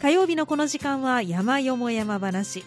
[0.00, 2.64] 火曜日のこの時間は山よも山話。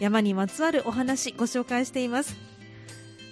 [0.00, 2.34] 山にまつわるお話ご紹介しています。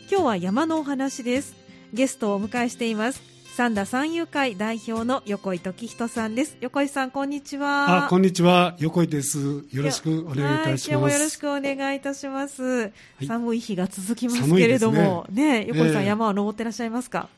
[0.09, 1.57] 今日は山のお話です。
[1.93, 3.21] ゲストをお迎えしています。
[3.57, 6.57] 三田三遊会代表の横井時人さんです。
[6.61, 8.07] 横井さんこんにちは。
[8.07, 8.77] あこんにちは。
[8.79, 9.65] 横井です。
[9.73, 12.87] よろしくお願いいたします、今日もよろしくお願いいたします、は
[13.21, 15.27] い、寒い日が続きますけれども。
[15.33, 17.29] ね、ね、横井さん、えー、山は登ってらっしゃいますか？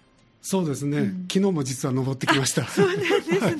[0.46, 2.64] そうですね、うん、昨日も実は登ってきました。
[2.70, 3.56] そうなんですね、はい、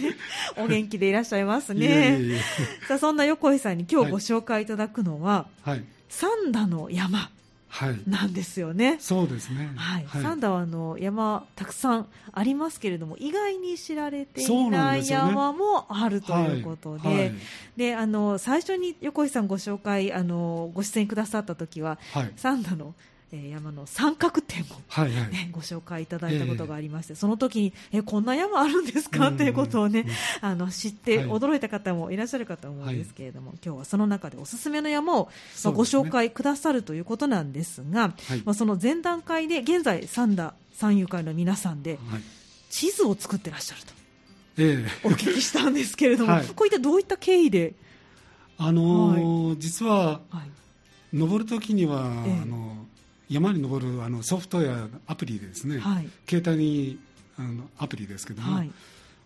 [0.67, 1.81] お元気でいらっしゃいますね。
[1.81, 2.41] いえいえ
[2.87, 7.33] さあそんな横井さんに今日ご紹介いただくのは、はい、三田の山。
[8.07, 8.99] なんですよね。
[9.01, 9.71] そうですね。
[9.75, 10.05] はい。
[10.07, 21.99] はい、三田はあの山たくさんありますけれども、意外に知られていない山もあるということで、で、ねはいはい、あの最初に横井さんご紹介あのご出演くださった時は、
[22.37, 22.95] 三田の
[23.33, 25.31] えー、山の三角点を、はいはい。
[25.31, 30.07] ね、ご紹介いただいたことがありまして、えー、その時にえこんな山あるんですか、ということをね、
[30.41, 35.29] あの知って驚いた方もいらっしゃるかと思うんですけれども、はい、今日はその中でおすすめの山を、
[35.65, 41.99] まあ、ご紹介くださるということなんですが、はい、まあ、その前段階で現在三田三遊会の皆さんで、
[42.71, 43.93] 地図を作ってらっしゃると、
[44.59, 47.75] えー、お聞きしたんですけれども、こういったどういった経緯で？
[48.59, 50.21] あのー、実は、
[51.13, 52.96] 登る時には、えー、あのー
[53.29, 56.99] 山に登るあのソフトウェアアプリでですね、はい、携帯に
[57.39, 58.71] あのアプリですけども、はい。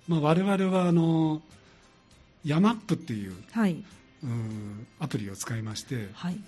[0.09, 1.43] まあ、我々はあの
[2.45, 4.27] ヤマップっていう,、はい、う
[4.99, 6.41] アプリを使いまして、はい、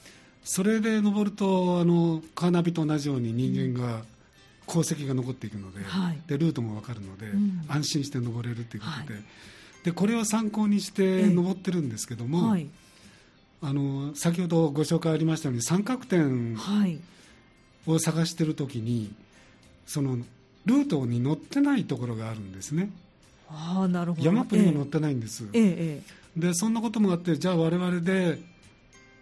[0.42, 4.03] それで登るとあのカーナビと同じように人間が、
[4.69, 9.14] 功績が残っていくのではい、でルートも分かるので、うん、安心して登れるということで。
[9.14, 9.23] はい、
[9.84, 12.69] でこれを参考にして登ってるんですけども、はい、
[13.61, 16.56] あの先ほどご紹介ありましたように三角点
[17.86, 19.12] を探している時に
[19.86, 20.19] その
[20.64, 22.91] ルートに乗ってないところがあるんですね。
[23.48, 24.24] あなるほど。
[24.24, 26.02] 山プリが乗ってないんです、ええ。
[26.36, 28.39] え、でそんなこともあってじゃあ我々で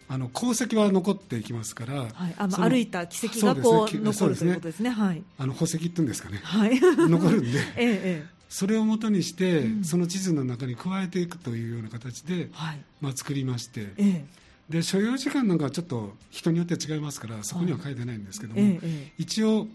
[0.08, 12.80] あの功績は残っていきますから、はい、あの歩いた軌跡がこう、ね、残るということですね、はい、あの宝石っていうんですかね、はい、残るんで、 ええ、それをもとにして、うん、その地図の中に加えていくというような形で、はい。
[13.01, 14.24] まあ、作りまして、ええ、
[14.70, 18.79] で所要時間なんかはちょっと人によって違いますからそこには書いてないんですけども、はい。
[18.83, 19.67] え一応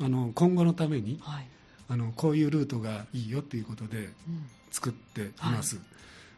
[0.00, 1.46] あの今後のために、はい、
[1.88, 4.10] あのこういうルートがいいよということで
[4.70, 5.24] 作ってい。
[5.40, 5.76] ます。
[5.76, 5.82] うん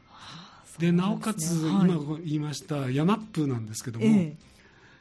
[0.08, 1.86] はい、で、ね、なおかつ、今
[2.24, 4.36] 言いましたヤマップなんですけども、え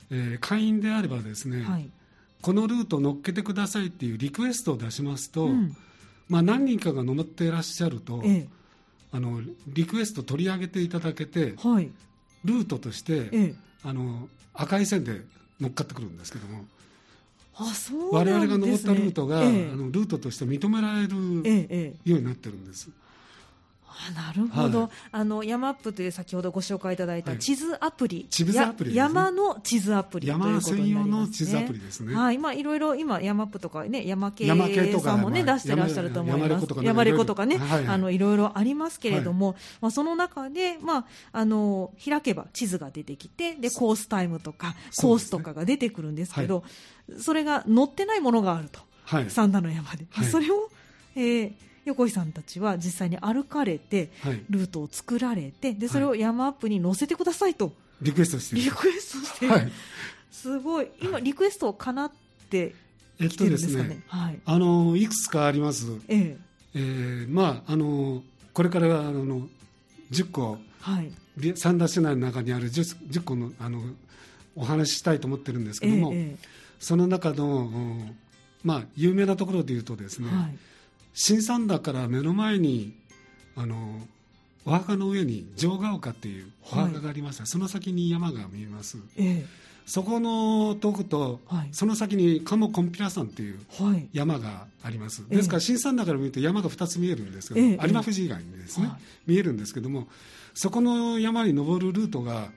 [0.09, 0.15] え。
[0.37, 1.93] ー、会員であればですね、
[2.41, 5.75] このルート乗っけてくださいっていうリクエストを出しますと、うん、
[6.27, 8.47] まあ、何人かが乗っていらっしゃると、ええ、
[9.11, 11.91] あのリクエスト取り上げていただけて、はい、
[12.45, 15.21] ルートとして、ええ、あの赤い線で
[15.59, 16.65] 乗っかってくるんですけども
[17.55, 21.09] あそう、ね、我々が登ったルートが、え、あのルートとして認められる
[22.05, 22.89] ようになってるんです。
[24.15, 32.15] なるほど、はい、あのヤマップという先ほどご紹介いただいた地図アプリ、はい、プリ、ね、山の地図アプリ山専用の地図アプリですね。
[32.15, 36.67] はい、まあいろいろ今ヤマップとかね山系さんもね、出してらっしゃると思います。
[36.81, 46.63] 山レコとかね、はいはい、あのいろいろありますけれども、まあその中でまああの開けば地図が出てきてでコースタイムとかコースとかが出てくるんですけど、
[47.19, 48.79] それが載ってないものがあると、
[49.29, 50.69] 三田の山で、それを、
[51.15, 51.53] えー、
[51.89, 54.09] 横井さんたちは実際に歩かれて、
[54.49, 59.71] ルートを作られてでそれを山アップに載せてくださいと、リクエストしてリクエストしてはい、
[60.31, 60.87] すごい。
[61.01, 62.11] 今リクエストをかなっ
[62.49, 62.75] て
[63.17, 66.37] きてるんですかね、えっとねはい、あのいくつかあります、ええ。
[66.75, 68.21] えー、まああの
[68.53, 69.47] これからあの
[70.11, 71.11] 10個、はい、
[71.55, 73.81] 三田市内の中にある 10, 10個のあの
[74.55, 76.47] お話ししたいと思ってるんですけども、ええ、
[76.79, 77.69] その中の、
[78.63, 80.57] まあ、有名なところでいうとですね、はい
[81.13, 82.93] 新三田から目の前に
[83.55, 84.01] あの
[84.65, 89.45] お墓の上に城ヶ丘っていうお墓がありました、はい、その先に山が見えます、ええ、
[89.85, 93.59] そこの遠くと、はい、その先に鴨コンピラ山っていう
[94.13, 98.91] 山があります、はい、ですから新三田から見ると山が2つ見えるんですけど、え、有馬富士以外にですね、
[99.25, 100.07] 見えるんですけども
[100.53, 102.49] そこの山に登るルートが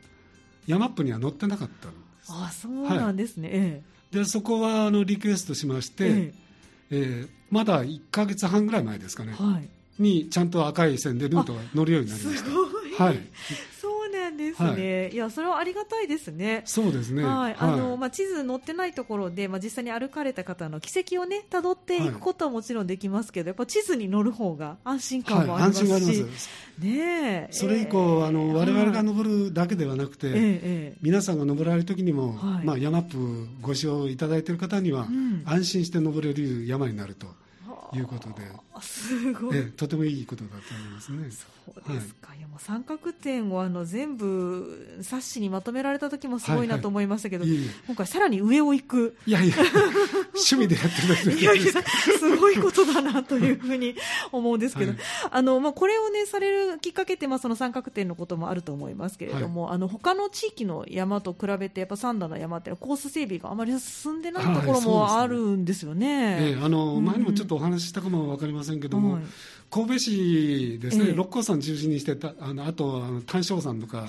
[0.66, 2.32] 山ップには載ってなかったんです。
[2.32, 3.82] あそうなんですね、
[4.12, 6.32] でそこはあのリクエストしまして、
[6.92, 9.60] えー、まだ1か月半ぐらい前ですかね、は
[9.98, 13.04] い、にちゃんと赤い線でルートが乗るようになりました。
[13.04, 13.18] はい
[14.52, 16.62] ですね、はい、いやそれはありがたいですね。
[16.64, 17.24] そうですね。
[17.24, 26.48] はい、あの、まあ地図載ってないところで、まあ実際に歩かれた方の軌跡をね辿っていくことはもちろんできますけど、やっぱ地図に乗る方が安心感もありますし、はい、安心があります。
[26.78, 32.32] ねそれ以降、あの我々が登るだけではなくて、えー、皆さんが登られる時にも、
[32.64, 35.06] まあ山アップご使用いただいている方には、
[35.44, 37.26] 安心して登れる山になると。
[37.94, 38.36] いうことで
[38.82, 41.30] すごい、えとてもいいことだと思いますね。
[41.64, 49.16] そうですか、はい、いやもう三角点をあの全部冊子にまとめられた時もすごいなと思いましたけど、はいはい、今回さらに上を行く。
[49.26, 49.54] いやいや
[50.34, 51.72] 趣味でやってるだけいやいや
[52.18, 53.94] すごいことだなというふうに
[54.32, 55.00] 思うんですけど、はい、
[55.30, 66.02] あのまあこれをねされるきっかけってまあその三角点のこともあると思いますけれども、はい、あの他の地域の山と比べてやっぱ三田の山ってコース整備があまり進んでないところもあるんですよね。
[66.02, 69.18] ねえー、あの前にもちょっとお話ししたかもわかりませんけども。
[69.70, 74.08] 神戸市ですね、え六甲山中心にしてたあのあとあの丹正山とか、はい、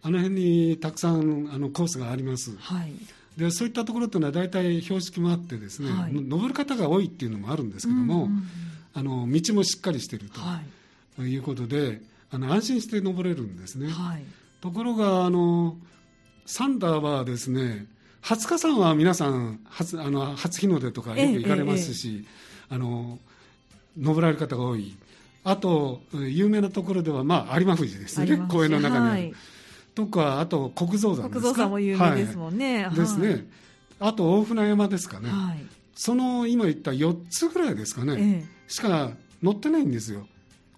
[0.00, 2.56] あの辺にたくさんあのコースがあります。
[2.56, 2.92] はい。
[3.36, 8.48] でそういったところというのは大体標識もあってですね、はい、登る方が多いっていうのもあるんですけども、うんうん
[8.94, 10.60] あの道もしっかりしていると、は
[11.18, 12.00] い、いうことで
[12.30, 14.24] あの安心して登れるんですね、はい、
[14.60, 15.76] ところがあの
[16.46, 17.86] サンダーはですね
[18.22, 22.24] 20日山は皆さん初あの初日の出とかよく行かれますし、えええ、
[22.70, 23.18] あの
[23.98, 24.96] 登られる方が多い。
[25.44, 29.10] あと、有名なところでは、まあ、有馬富士ですね、公園の中にある。
[29.10, 29.34] はい、
[29.94, 31.28] とか、あと、国蔵山ですか？
[31.28, 32.86] 国蔵山も有名ですもんね。
[32.86, 33.46] はい、ですね。
[34.00, 35.28] あと、大船山ですかね。
[35.28, 39.12] はい、その、今言った4つぐらいですかね、ええ、しか
[39.42, 40.26] 乗ってないんですよ。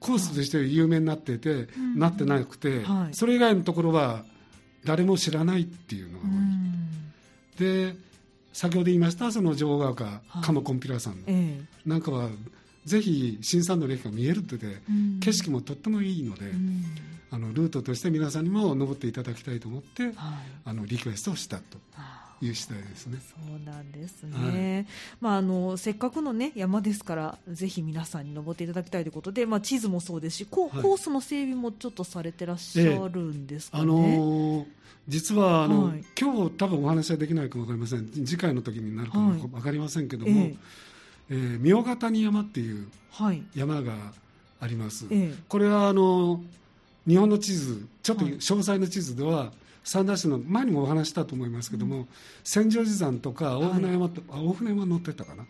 [0.01, 2.83] コースとして有名になってて、なってなくて、
[3.13, 4.25] それ以外のところは、
[4.85, 6.29] 誰も知らないっていうのが多
[7.65, 7.67] い。
[7.67, 7.97] で、
[8.53, 12.31] 先ほど言いましたその女王川か鴨コンピラさんなんかは
[12.87, 16.85] ぜひ新山の駅が見えるってで、うん、景色もとってもいいので、うん、
[17.33, 20.15] あのルートとして皆さんにも登っていただきたいと思って、はい、
[20.65, 21.79] あのリクエストをしたと。
[22.43, 23.19] いう次第ですね。
[23.19, 24.77] そうなんですね。
[24.77, 24.87] はい、
[25.23, 33.85] まああのせっかくのね山ですからぜひ皆さんに登っていただきたいということで、まあ地図もそうですし、コ,、コースの整備もちょっとされてらっしゃるんですかね。
[33.85, 34.67] えー、あのー、
[35.09, 38.07] 実はあの、はい、今日多分お話はできないかもわかりません。
[38.11, 40.31] 次回の時になるかもわかりませんけども。
[40.31, 40.57] えー
[41.31, 42.87] えー、明ヶ谷山っていう
[43.55, 43.93] 山が
[44.61, 46.41] あります、はい、これはあの
[47.07, 49.53] 日本の地図ちょっと詳細の地図では、
[49.85, 52.09] 三田市の前にもお話したと思いますけども、うん、
[52.43, 55.49] 千畳寺山とか大船山と、はい、大船山乗ってたかな、はい、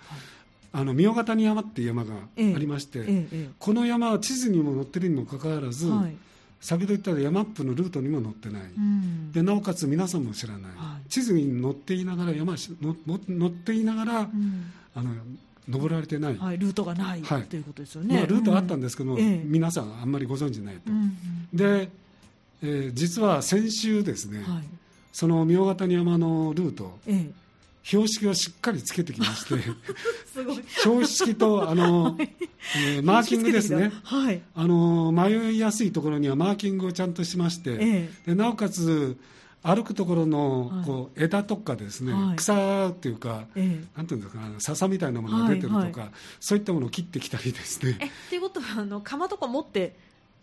[0.72, 6.16] あの明ヶ谷山っていう山がありまして、ええこの山は地図にも載ってるにもかかわらず、はい、
[6.60, 10.72] 先ほど言った山アップのルートにも載ってない、うん、でなおかつ皆さんも知らない、
[11.08, 15.14] 地図に載っていながら山乗っていながら、うん、あの
[15.68, 21.16] 登られてない、はい、ルートがない、はい、ということですよね、まあ、ルートあったんですけど、うん、皆さんあんまりご存じないと、うん、
[21.52, 21.88] で、
[22.62, 24.64] えー、実は先週ですね、はい、
[25.12, 27.30] その明ヶ谷山のルート、ええ、
[27.82, 29.62] 標識をしっかりつけてきまして
[30.80, 32.28] 標識とあの、はい、
[32.76, 39.16] えー、マーキングですね、はい、あの迷いやすいところにはマーキングをちゃんとしまして、ええ、でなおかつ
[39.66, 47.96] 歩くところのこう枝とかですね、はい、草っていうか、ええ、なんていうんですか笹みたいなものが出てるとか、はいはい、そういったものを切ってきたりですね。
[48.00, 49.96] えっていうことはあの鎌とか持って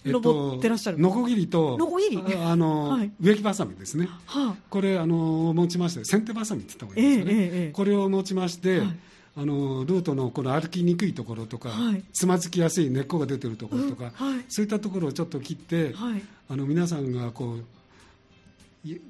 [0.06, 2.22] 登ってらっしゃる、のこぎりとのこぎり？
[2.44, 8.88] あの、はい、植木ばさみですね、はあ、これあの持ちまして先手ばさみって言った方がいいですかね、ええ、これを持ちまして、はい。
[9.36, 17.64] あのルートのこの歩きにくいところとか、はい、つまずきやすい根っこが出てるところとか、うんはい、そういったところをちょっと切って、はい、あの皆さんがこう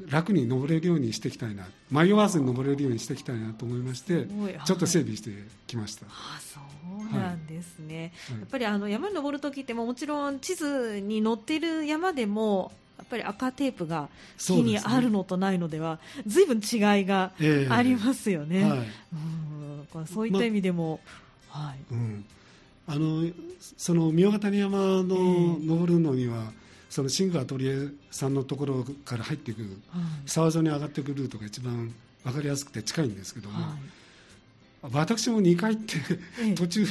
[0.08, 1.66] 楽に登れるようにしていきたいな。
[1.90, 4.28] 迷わずに登れるようにしていきたいなと思いまして
[4.66, 5.32] ちょっと整備して
[5.68, 6.06] きました。
[6.08, 17.32] あそうなんですね、はい、やっぱりあの山に登る時ってももちろん地図に載っている山でもやっぱり赤テープが木にあるのとないのではずいぶん違いが
[17.70, 18.60] ありますよね。
[18.60, 18.88] えーはい、
[19.96, 20.08] うん。
[20.08, 21.00] そういった意味でも、
[21.54, 21.78] ま、はい。
[21.92, 22.26] うん、
[22.88, 23.32] あの
[23.78, 26.63] その明ヶ谷山の登るのには、えー
[26.94, 29.66] そのシングアトリエさんのところから入っていく、
[30.28, 30.60] 沢沿い。
[30.60, 31.92] に上がっていくルートが一番
[32.24, 33.76] 分かりやすくて近いんですけども、は
[34.84, 35.96] い、私も2回行って、
[36.40, 36.86] ええ、途中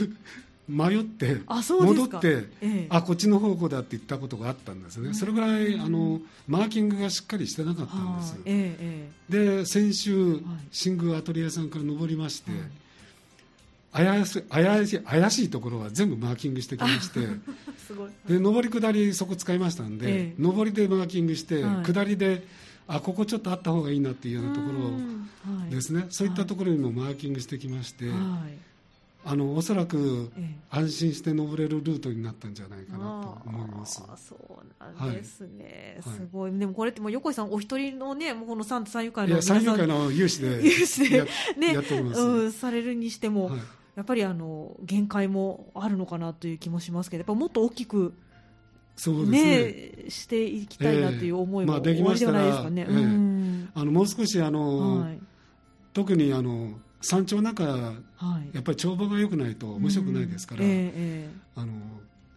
[0.68, 10.40] 迷って戻って、え、あこっちの方向だって言ったことがあったんですね、それぐらいあのマーキングがしっかりしてなかったんです、で先週、
[10.73, 12.50] シングアトリエさんから登りまして、
[13.92, 17.20] 怪し怪し怪しいところは全部マーキングしてきまして。
[18.26, 22.42] で上り下りそこ使いましたんで、ええ、上りでマーキングして、はい、下りで
[22.88, 28.14] あここちょっとあった方がいいなっていうようなところですね、はい、そういったところにもマーキングしてきまして、はい、
[29.25, 30.30] あのおそらく
[30.70, 34.02] 安心して登れるルートになったんじゃないかなと思います。
[34.08, 43.50] あそうなんですね、はい、すごい、でもこれってもう横井さんお一人のね、もうこの三三遊会の三遊会の有志で 有志でね、やっております、うん、されるにしても。
[43.50, 43.61] はい
[43.94, 48.14] やっぱりあの限界もあるのかなという気もしますけどやっぱもっと大きく
[48.96, 49.42] そうですね、
[50.04, 52.87] ね、していきたいなという思いも、えーまあ、できましたら、ね。
[52.88, 55.18] えー、あのもう少しあの、はい、
[55.92, 57.92] 特にあの山頂なんか、は
[58.52, 61.72] い、やっぱり帳簿が良くないと面白くないですから、うんえー、あの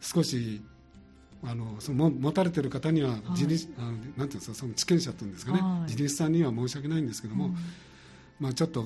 [0.02, 0.62] 少し
[1.44, 7.56] あのその持たれてる方には自立、はい、あのなんていうんですかその地権者というんですかね、はい、自立さんには申し訳ないんですけども、うん、
[8.40, 8.86] まあ、ちょっと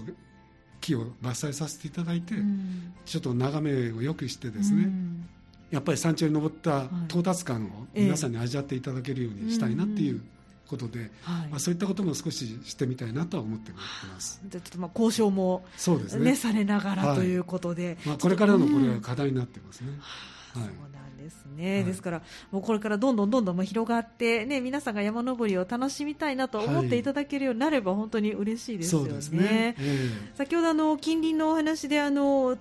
[0.81, 5.27] 木を伐採させていただいて、うん、ちょっと眺めを良くしてですね、うん、
[5.71, 10.21] やっぱり山頂に登った到達感を皆さんに味わっていただけるようにしたいなっていう。
[10.69, 13.81] ことで、はい、まあ、そういったことも少ししてみたいなとは思っていま
[14.19, 14.39] す。
[14.45, 19.89] じゃちょっとまあ交渉も、そうですね、ね、されながらということで、まあ、これからのこれは課題になってますね。
[19.89, 19.99] はい、
[20.53, 27.03] そうなんですね、はい、ですからもうこれからどんどんどんどん広がって、ね、皆さんが山登りを楽しみたいなと思ってい。
[27.03, 29.13] ただけるようになれば本当に嬉しいですよね。
[29.31, 29.75] ね。
[29.77, 32.57] えー、先ほどあの近隣のお話であの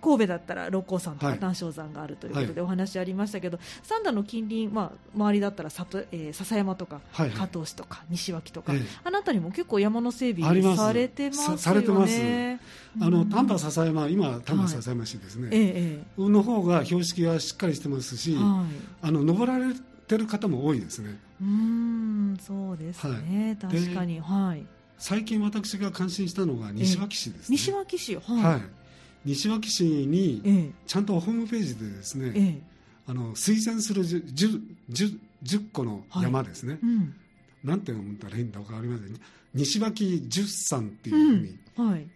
[0.00, 11.58] 神戸だったら六甲山とか南昌山があるということでお話ありましたけど、はい、三田の近隣、まあ、周りだったら里、えー、笹山とか、はいはい、加東市とか西脇とか、えあの辺りも結構山の整備されてますよね。
[11.58, 12.20] されてます。
[13.00, 15.56] あの丹波笹山今丹波笹山市ですね、はい。
[15.56, 18.64] ええ、の方が標識はしっかりしてますし、は
[19.02, 19.74] い、あの登られ
[20.06, 21.18] てる方も多いですね。
[21.40, 24.20] うんそうですね、確かに。
[24.20, 24.66] はい。
[24.98, 28.62] 最近私が感心したのが西脇市です、ね、西脇市はい、はい
[29.28, 32.62] 西脇市にちゃんとホームページでですね、ええ、
[33.06, 37.14] あの推薦する 10, 10, 10個の山ですね、はいうん、
[37.62, 39.20] なんて読んだらいいんだか分かりません
[39.54, 41.90] 西脇十山っていうふうに、うん。
[41.90, 42.06] はい、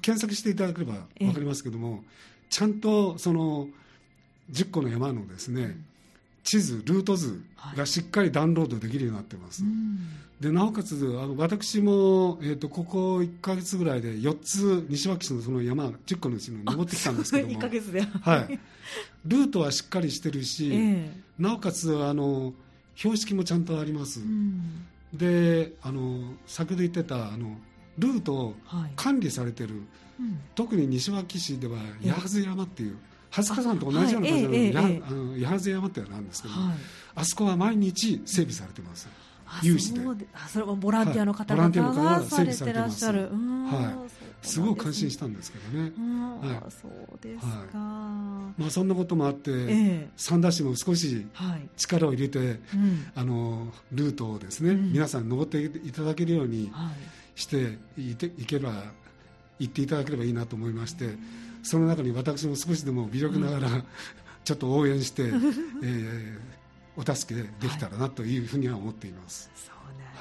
[0.00, 2.04] 検索していただければ分かりますけども、
[2.50, 3.68] ちゃんとその
[4.50, 5.76] 10個の山のですね、
[6.44, 7.42] 地図、ルート図
[7.76, 9.62] がしっかりダウンロードできるようになってます。
[9.62, 9.68] は
[10.40, 17.54] い、でなおかつあの私も、えーと、ここ1か月ぐらいで4つ西脇市のその山10個のうちの登ってきたんですけども。
[17.58, 18.60] 1ヶ月で、はい、
[19.26, 22.52] ルートはしっかりしてるし、えー、なおかつあの
[22.96, 24.84] 標識もちゃんとあります、うん、
[25.14, 27.56] であの先ほど言ってたあの
[27.98, 28.56] ルートを
[28.96, 29.82] 管理されてる、はい
[30.20, 34.66] うん、特に西脇市では八幡山っていう、蓮塚さんと同じような感じの、はい。
[34.66, 36.74] えー、あの八幡山ってなんですけど、はい、
[37.14, 39.08] あそこは毎日整備されてます。
[39.62, 40.00] 有志で。
[40.48, 44.06] それもボランティアの方々がされてらっしゃる、は
[44.42, 45.92] い、すごく感心したんですけどね、
[46.40, 51.26] はい、そうですか、はい、まあ、そんなこともあって、えー、三田市も少し
[51.76, 52.58] 力を入れて、はい
[53.14, 56.72] あのルートをですね、うん、皆さん登っていただけるように
[57.34, 58.84] していていけば
[59.58, 63.84] 行っていただければいいなと思いまして、うんその中に私も少しでも微力ながら、うん、
[64.44, 66.38] ちょっと応援して、えー、
[66.96, 69.50] お助けできたらなというふうには思っています。
[69.54, 69.72] そ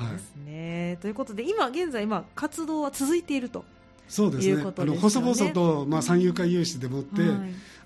[0.01, 3.65] うなんですね、はい、ということで今現在、まあ、活動は続いていると
[4.12, 7.32] そうですね、ね、あの細々と、まあ、三遊会有志でもって、はい、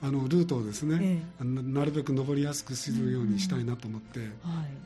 [0.01, 4.21] あのルートをですね、ええ、なるべく登りやすくするようにしたいなと思って、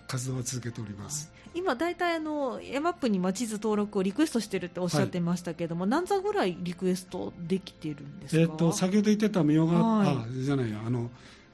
[0.10, 11.10] 活動は続けております、はい、今、大体あのヤマップに地図登録をリクエストしてるっておっしゃってましたけども、何座ぐらいリクエストできてるんですか、えー、と先ほど言ってた明が、あじゃないやあの、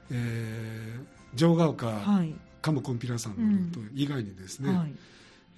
[0.10, 4.98] えー、城ヶ丘、はい、鴨コンピラさんのルート以外にですね、うん、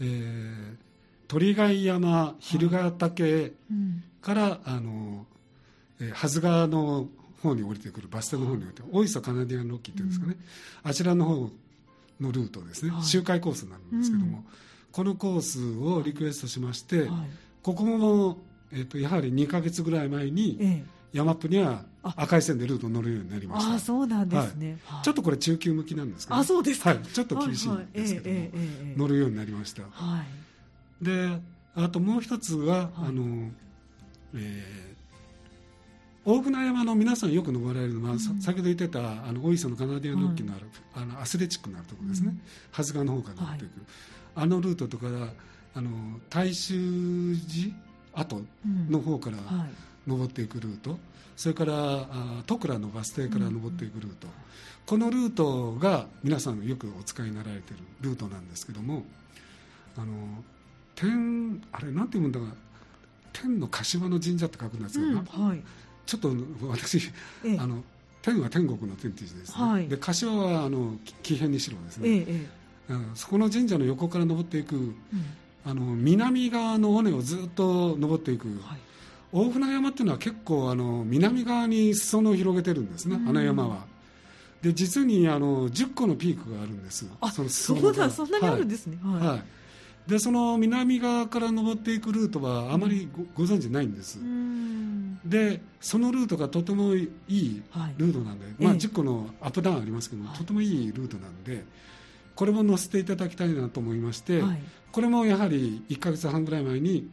[0.02, 0.87] えー、
[1.28, 4.04] 鳥貝山、蛭ヶ岳、うん。
[4.22, 5.26] からあの、
[6.02, 7.08] えー、はず川の
[7.42, 10.36] 方に降りてくるバス停の方に降りて大磯カナディアンロッキーっていうんですかね、
[10.84, 11.50] うん、あちらの方
[12.20, 14.46] のルートですね、はい、周回コースになるんですけども、うん、
[14.92, 17.10] このコースをリクエストしまして、はい、
[17.64, 18.38] ここも、
[18.74, 23.74] えーと、やはり2か月ぐらい前に、ええ、ヤマップには赤い線でルートを乗るようになりました。
[23.76, 30.47] あそうなんですね、はい、ちょっとこれ中級向きなんですけど、あそうですか、はい、ちょっと厳しいんですけども、はいはいえ、乗るようになりました、はい、
[31.02, 31.40] で
[31.76, 33.52] あともう一つは、あの
[34.34, 42.34] えー、大船山の皆さんよく登られるのは、うん、先ほど言ってたあの大磯のカナディアンロッキーのある、はい、あのアスレチックのあるところですね、
[42.72, 43.86] はずがの方から登っていく、はい、
[44.36, 45.08] あのルートとか
[45.76, 45.92] あの
[46.30, 47.76] 大衆寺
[48.14, 48.42] 跡
[48.90, 49.38] の方から
[50.08, 51.04] 登っていくルート、うんはい、
[51.36, 54.34] それからあ戸倉のバス停から登っていくルート、うん、
[54.88, 59.04] このルートが皆さんよくお使いになられているルートなんですけども
[59.96, 60.14] あの
[60.98, 62.46] 天あれなんていうんだか
[63.32, 65.62] 天の柏の神社って書くんですが、うんはい、
[66.06, 66.32] ちょっと
[66.68, 66.98] 私、
[67.46, 67.84] ええ、あの
[68.24, 72.26] 天は天国の天っていう字ですね、はい、で柏はあの木偏にしろですね、え
[72.90, 74.96] え、そこの神社の横から登っていく、うん、
[75.66, 78.80] あの南側の尾根をずっと登っていく、はい、
[79.32, 83.86] 大船山っていうのは結構あの南側に裾野を広げてるんですね、あの山は。
[84.60, 87.06] で実にあの10個のピークがあるんです。
[87.22, 88.98] あそそうだそんなにあるんですね。
[89.04, 89.44] はい、はい
[90.08, 94.20] でその南側から登っていくルートはあまりご,、存知ないんです、
[95.26, 97.62] でそのルートがとてもいい
[97.98, 101.66] ルートなんで、はい、まあ、10個のアップダウンありますけども、とてもいいルートなんで
[102.36, 104.62] これも載せていただきたいなと思いまして、はい、
[104.92, 107.10] これもやはり1か月半ぐらい前に、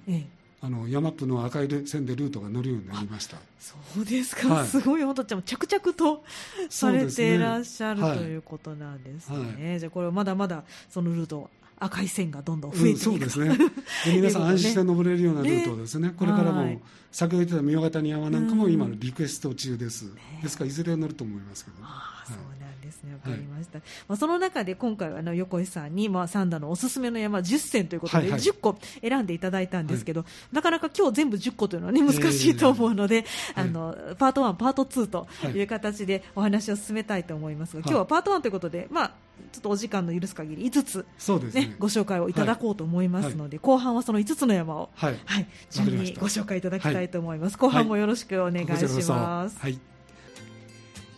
[0.62, 3.36] ああのヤマップの赤い線でルートが乗るようになりました。
[3.58, 6.24] そうですか、はい、すごい本当着々と
[6.70, 11.50] されていらっしゃる、ね、ということなんですね、はい、じゃあこれはまだまだそのルート
[11.85, 13.57] 赤い線がどんどん増えていく、うん、そうですね。
[14.07, 16.14] で皆さん安心して登れるようなルートですね、ね。
[16.17, 16.81] これからも、
[17.12, 20.12] 先ほど言ってた三ヶ谷山なんかも今のリクエスト中です、
[20.43, 33.25] ですからいずれ乗ると思いますけど、あそうなんですね、わかりました、はい、まあ、その中で今回はあの横井さんに、まあ、三田のおすすめの山10選ということで、10個選んでいただいたんですけど、はい、なかなか今日全部10個というのは、ね、難しいと思うので、
[33.57, 35.62] えー、あのパート1、パート2とい。
[35.62, 39.11] う形でお話を進めたいと思いますが、今日はパート1ということで、まあ、
[39.52, 41.07] ちょっとお時間の許す限り5つ、
[41.54, 47.59] ね、ね、ご紹介をいただこうと思いますので、はい、後半はその5つの山を、はい、はい、順にご紹介いただきたいと思います。
[47.59, 49.59] 後半もよろしくお願いします。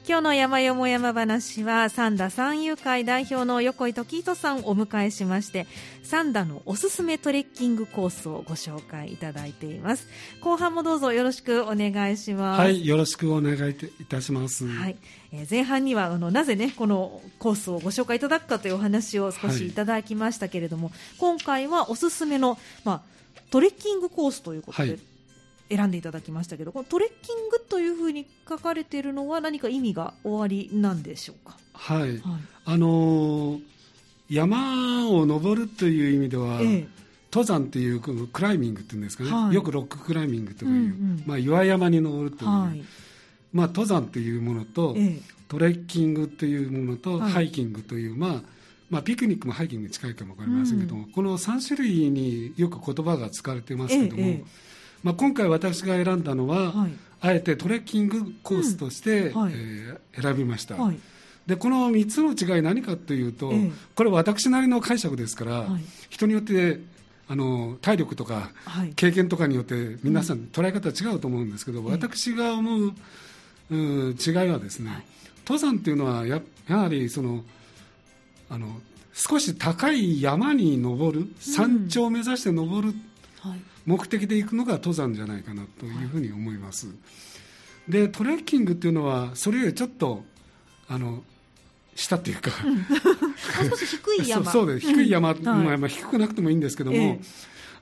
[0.06, 5.66] はい今日の山よも山話は三田三遊会代表の横井時人さんをお迎えしまして
[6.04, 10.06] 三田のおすすめトレッキングコースをご紹介いただいています。
[10.40, 12.60] 後半もどうぞよろしくお願いします。
[12.60, 13.70] はいよろしくお願い
[14.00, 14.64] いたします。
[14.68, 14.96] はい、
[15.32, 23.02] えー、前半にはあのなぜねこのコースをご紹介いただくかというお話を少しいただきましたけれども、はい、今回はおすすめのまあ
[23.50, 25.00] トレッキングコースということで、はい
[25.68, 32.20] 選んでいただきましたけどこのトレッキングというふうに書かれているのは何か意味がおありなんでしょうか、はい、はい、
[32.64, 33.60] あのー、
[34.28, 36.88] 山を登るという意味では、ええ、
[37.32, 42.82] 登山っていうクライミングっていうんですかね、はい、よくロッククライミングという、うんうん、まあ、岩山に登るという、はい、
[43.52, 45.18] まあ、登山というものと、え、
[45.48, 48.42] トレッキングというものと、ハイキングという、まあ
[48.88, 54.44] まあ、ピクニックもハイキングに近いかも分かりませんけども、うん、この3種類によく言葉が使われてますけども、
[55.06, 59.40] まあ、今回私が選んだのは、はい、あえてトレッキングコースとして、うん。
[59.40, 60.98] はい、えー、選びました、はい、
[61.46, 65.68] でこの3つの違い何かというと、えー、これ私なりの解釈ですから、
[66.10, 66.80] 人によって
[67.28, 68.50] あの体力とか
[68.96, 72.92] 経験とかによって皆さん捉え方違うと思うんですけど、私が思う
[73.70, 75.06] う違いはですね、
[75.46, 77.44] 登山っていうのはややはりその
[78.50, 78.80] あの
[79.12, 82.92] 少し高い山に登る、山頂を目指して登る、
[83.38, 86.92] はい目的で行くのが登山じゃないかなというふうに思います、は
[87.88, 90.24] い、でトレッキングっていうのはそれよりちょっと
[90.88, 91.22] あの
[91.96, 94.50] 下っていうか、うん、少し低い山。
[94.50, 94.86] そうです。
[94.86, 95.42] 低い山、うん。
[95.42, 97.20] まあ、低くなくてもいいんですけども、え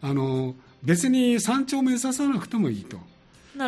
[0.00, 2.98] あの別に山頂を目指さなくてもいいと。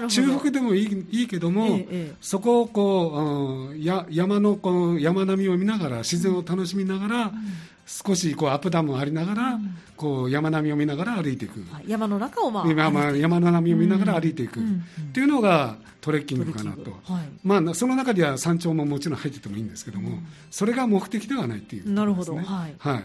[0.09, 7.33] 中腹でもいいいいけども、ええ、そこをこうや山のこの山並みを見ながら自然を楽しみながら、うん、
[7.87, 14.63] 少しこうアップダウンもありながら、うん、こう山並みを見ながら歩いていく、山の中を、まあ、山山の並みを見ながら歩いていく、っ
[15.13, 20.19] ていうのがトレッキングかなと、はい、まあ、その中では山頂ももちろん入っててもいいんですけども、
[20.51, 22.45] それが目的ではないっていう、ね、なるほど、はい、
[22.79, 23.03] は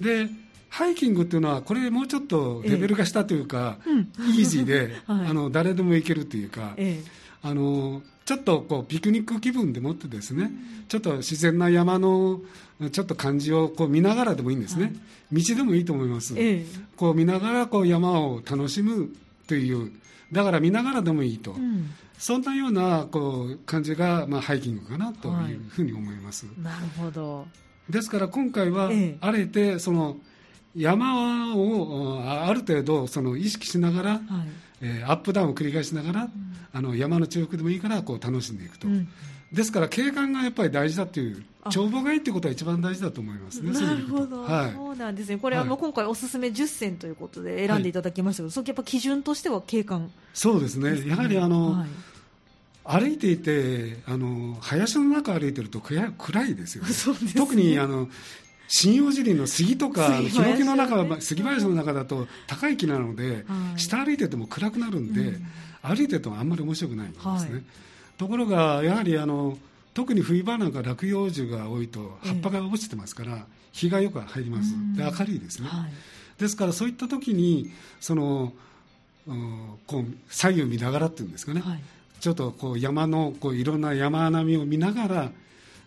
[0.00, 0.28] い、で
[0.68, 3.92] ハイキングっていうのはこれもうちょっとレベルが下というか、ええ、
[4.30, 7.00] イージーで、 はい、あの誰でも行けるというか、え、
[7.42, 10.50] あのちょっとこうピクニック気分でもってですね、
[10.88, 12.40] ちょっと自然な山の
[12.90, 14.90] ちょっと感じをこう見ながらでもいいんですね、は
[15.32, 19.10] い、道でもいいと思います、ええ、こう見ながらこう山を楽しむ
[19.46, 19.92] という
[20.32, 27.46] だから見ながらでもいいと、うん、そんなようなこう感じが、まあ、ハイキングかなというふうに思います、はい、なるほど。
[27.90, 30.16] ですから今回はあえてその
[30.74, 34.20] 山をある程度その意識しながら、はい
[34.80, 36.30] えー、アップダウンを繰り返しながら、うん、
[36.72, 39.08] あの山の中腹でもいいからこう楽しんでいくと、うん、
[39.52, 43.72] ですから景観がやっぱり大事だという眺望がいいということは一番大事だと思いますね。
[43.72, 45.38] なるほど、はい、そうなんですね。
[45.38, 51.08] これ、あの今回おすすめ10選ということで選んでいただきましたけど、はい、そのやっぱ基準としては景観、そうですね。
[51.08, 51.88] やはりあの、はい、
[52.84, 56.90] 歩いていてあの林の中歩いてると暗いですよ、 ね、
[57.34, 58.08] 特にあの
[58.74, 65.46] 針葉樹林の杉とかヒノキの中杉林の中だと高い木なので、はい、下歩いてても暗くなるんで、うん、
[65.82, 67.62] 歩いててもあんまり面白くないんですね、はい、
[68.18, 69.56] ところがやはりあの
[69.94, 78.52] 特に冬場なんか落葉樹が多いと葉っぱが落ちてますから、えー、日がよく入ります、で明るいですね、はい、ですからそういった時にその
[79.86, 81.62] こう左右見ながらっていうんですかね、
[82.18, 85.30] ちょっとこう山のこういろんな山並みを見ながら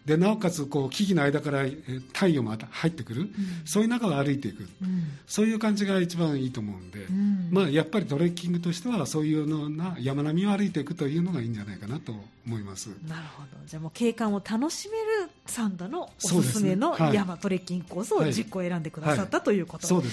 [0.07, 1.65] でなおかつこう木々の間から
[2.13, 3.31] 太陽も入ってくる、うん、
[3.65, 12.13] そういう中を歩いていく、うん、そういう感じが一番いいと思うんで、うん、まあ、やっぱりトレッキングとしてはそういうような山並みを歩いていくというのがいいんじゃないかなと
[12.47, 12.87] 思います。
[13.05, 13.49] なるほど。
[13.65, 20.03] じゃあもう景観を楽しめるサンダのおすすめの山、ねはい、トレッキングコースを10個選んでくださった、はい、ということなん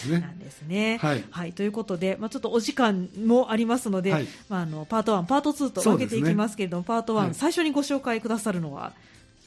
[0.40, 0.98] ですね。
[1.00, 8.92] はい、はい、ということで、まあ、ちょっとお時間もありますので、まあ、あのパート1、パート2と分けていきますけれども、パート1、最初にご紹介くださるのは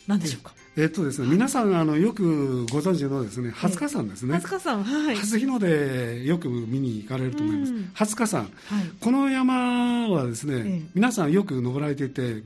[0.07, 0.53] 何でしょうか？
[0.77, 4.35] えっとですね、皆さんあのよくご存知のですね、初日山ですね。
[4.35, 5.15] 初日山、はい。
[5.15, 7.73] 初日の出よく見に行かれると思います。
[7.93, 8.51] 初日山、はい、
[8.99, 12.43] この山はですね、皆さんよく登られていて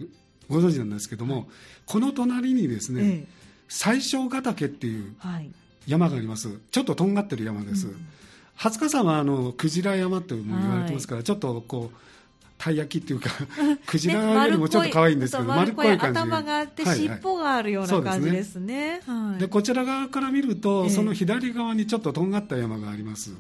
[0.50, 1.50] ご存知なんですけども、
[1.86, 3.26] この隣にですね、
[3.68, 5.14] 最小ヶ岳っていう
[5.86, 6.58] 山があります。
[6.72, 7.88] ちょっととんがってる山です。
[8.56, 11.98] 初日山はあのクジラ山とも言われてますから、ちょっとこう
[12.62, 13.32] たい焼きっていうか
[13.88, 19.02] クジラよりもちょっと可愛いんですけど、丸っこい感じ頭があって、尻尾があるような感じですね。
[19.40, 23.32] でこちら側から見ると、その左側にちょっととんがった山があります。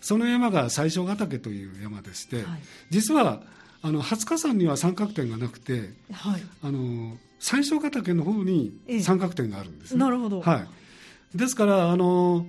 [0.00, 2.44] その山が最小ヶ岳という山でして、
[2.90, 3.42] 実は
[3.80, 5.90] あの初日山には三角点がなくて、
[6.60, 10.40] あの最小ヶ岳の方に三角点があるんです、なるほど。
[10.40, 10.66] は
[11.32, 11.38] い。
[11.38, 12.44] ですからあの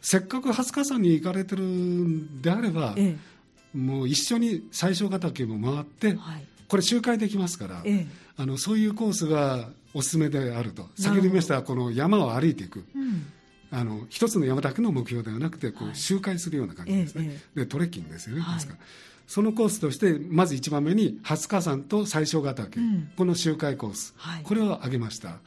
[0.00, 3.29] せっかく初日山に行かれてるんであれば、ええ
[3.74, 8.06] もう一緒に最小型岳も回って、はい、これ周回できますから、ええ、
[8.36, 10.88] あのそういうコースがおすすめであると。
[10.96, 13.26] 先ほど言いましたこの山を歩いていく、うん、
[13.70, 18.74] あの一つの山だけの目標ではなくてこう周回するような感じですね、でトレッキングですよね、はい、ですか。
[18.74, 18.78] ら
[19.26, 25.38] そのコースとしてまず一番目に初日山と最小型岳、うん、この周回コース、はい、これを挙げました、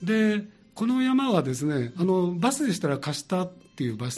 [0.00, 3.48] でこの山はですねあのバスでしたら貸した
[3.82, 4.16] っていうバス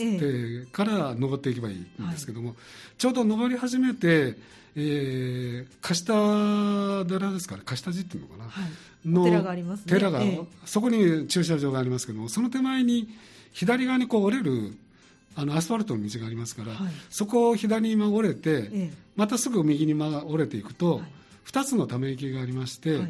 [0.65, 2.95] 停から登っていけばいいんですけども、ええ。
[2.99, 4.37] ちょうど登り始めて、
[4.77, 13.09] えー、貸した寺ですかね貸した寺っていうのかな、はい、の寺があります、ね、寺が、え、そこに駐車場がありますけどもその手前に
[13.53, 14.77] 左側にこう折れる
[15.37, 21.05] あのアスファルトの道がありますから、はい、そこを左に折れて、またすぐ右に折れていくと、はい、
[21.47, 23.01] 2つのため池がありまして、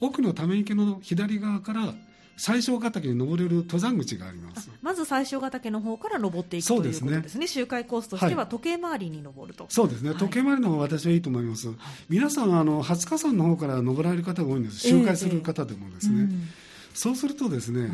[0.00, 1.94] 奥のため池の左側から
[2.36, 4.70] 最小ヶ岳に登れる登山口があります。
[4.82, 6.88] まず最小ヶ岳の方から登っていくということ
[7.22, 7.46] ですね。
[7.46, 11.76] 周回コースとしては時計回りに登ると、そうですね、はい、時計回りの方が私はいいと思います、はい、
[12.08, 14.80] 皆さんあの初日山の方から登られる方が多いんです。
[14.80, 16.26] 周回する方でもですね、えーえ。
[16.26, 16.48] ーうん、
[16.94, 17.90] そうするとですね、はい。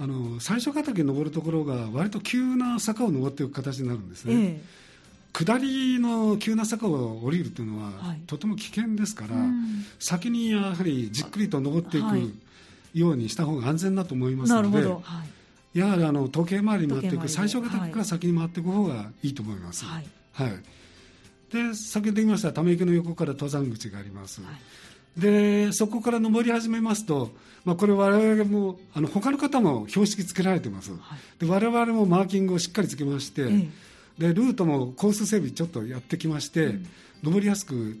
[0.00, 12.06] あの最初ヶ岳に登るところが割と急な坂を登っていく形になるんですね、えー、下りの急な坂を降りるというのは、はい、とても危険ですから、うん、先にやはりじっくりと登っていく、
[12.94, 15.02] ようにした方が安全だと思いますので、は
[15.74, 19.84] い、やはりあの時計回りに回っていく最初型から先に回っていく方がいいと思います。
[19.84, 20.52] はい、はい、
[21.52, 24.42] で先ほど言いましたため池の横から登山口があります。
[24.42, 24.54] はい。
[25.16, 27.30] でそこから登り始めますと、
[27.64, 33.46] まあ、これ我々もあの他の方も標識つけられてます、はい、で我々もマーキングをしっかりつけまして、え
[34.20, 36.86] え、でルートもコース整備ちょっとやってきまして、うん、
[37.24, 37.98] 登りやすく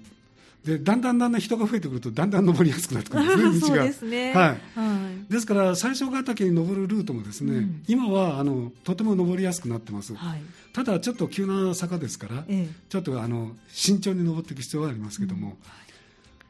[0.64, 3.84] でだんだんだんだん人が増えてくるとだんだん登りやすくなってくるんですね 道が。
[3.84, 10.42] ですね、はい、はい、ですから最小ヶ岳に登るルートもですね、うん、今はあのとても登りやすくなってます、はい、
[10.72, 15.56] ただちょっと急な坂ですから、ええ、ちょっとあの慎重に登っていく必要がありますけども、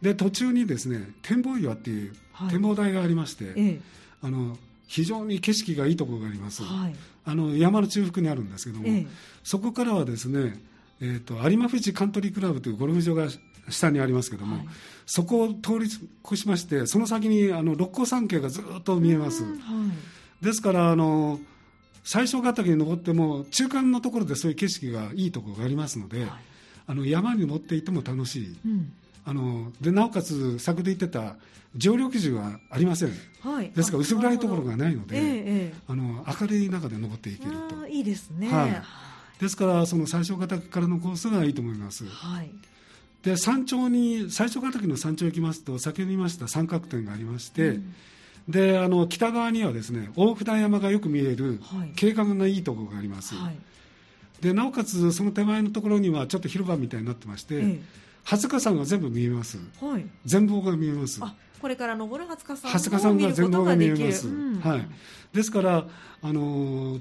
[0.03, 2.13] うん、で途中にですね展望岩っていう
[2.51, 3.81] 展望台がありまして、え、
[4.23, 6.95] あの非常に景色がいいところがあります、はい、
[7.25, 9.05] あの山の中腹にあるんですけども、
[9.45, 10.61] そこからはですね
[11.01, 13.29] えーと、有馬富士カントリークラブというゴルフ場が
[13.71, 14.67] 下にありますけども、はい、
[15.07, 15.87] そこを通り
[16.25, 19.51] 越しましてその先にあの六甲山系がずっと見えます、は
[20.43, 21.41] い、ですからあの
[22.05, 26.31] 最小ヶ岳に登っても中間のところでそういう景色がいいところがありますので、はい、
[26.87, 28.93] あの山に登っていても楽しい、うん、
[29.27, 31.37] あのでなおかつ先ほど言ってた
[31.77, 37.87] 常緑樹はありません、はい、ですから薄暗いところがないので、えあの明るい中で登っていけると。
[37.87, 38.83] いいですね、はい、
[39.39, 42.51] ですからその最小ヶ岳からのコースがいいと思います、はい
[43.23, 47.95] で山頂に最初ヶ岳の山頂行きますと先ほど言いました三角点がありまして、うん、
[48.49, 51.61] であの北側にはですね大札山がよく見える
[51.97, 53.57] 景観のいいところがあります、はい、
[54.41, 57.81] でなおかつその手前のところにはちょっと広場みたいになってまして、ええ、
[58.25, 61.21] 初日山が全部見えます、はい、全貌が見えます。
[61.61, 64.87] これから登る初日山初日山が全貌が見えます、うん、はい、
[65.33, 65.87] ですから
[66.23, 67.01] あの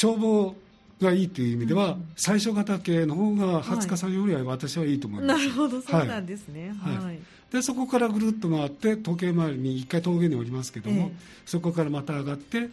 [0.00, 0.56] 眺望
[1.00, 7.18] がいいという意味では、うん、最初型系の方が20日さんよりは私はいいと思います、なるほどそうなんですね、はい、はい、
[7.50, 11.10] でそこからぐるっと回って時計回りに一回峠に降りますけども、えー、
[11.46, 12.68] そこからまた上がって、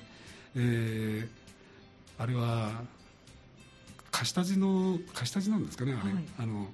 [0.56, 2.82] えー、あれは
[4.12, 6.68] 貸しの貸しなんですかねあれ、はい、あの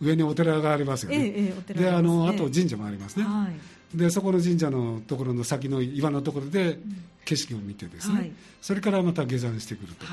[0.00, 3.48] 上にお寺がありますよね、えー、であのあと神社もありますね、は
[3.94, 6.78] い、でそこの神社のところの先の岩のところで
[7.24, 10.06] 景色を見てですね、はい、それからまた下山してくると、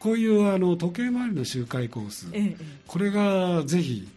[0.00, 4.08] こういうあの時計回りの周回コース、ええ、これがぜひ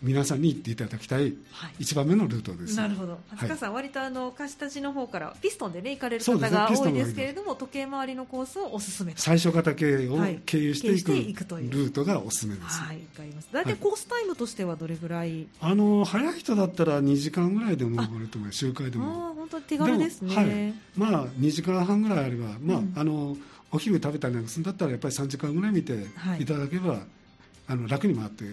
[0.00, 1.34] 皆さんに行っていただきたい
[1.80, 2.76] 一番目のルートです。
[2.76, 3.18] なるほど。
[3.32, 9.12] 松川さん、割とあの貸し立ちの方からピストンでね行かれる方が多いですけれども、時計回りのコースをおすすめ。
[9.16, 12.80] 最初型系を経由していくルートがおすすめです。
[12.80, 13.48] はい、わかります。
[13.50, 15.48] 大体コースタイムとしてはどれぐらい？
[15.60, 18.52] あの早い人だったら2時間ぐらいでも登れると思う。
[18.52, 19.04] 周回でも。
[19.04, 20.34] ああ、本当手軽ですね。
[20.36, 20.74] はい。
[20.96, 23.36] まあ2時間半ぐらいあれば、まあ、あの
[23.70, 25.92] お昼食べたりなんかするんだったらやっぱり3時間ぐらい見て
[26.38, 26.44] い。
[26.44, 27.00] ただけば、
[27.66, 28.44] あの楽に回って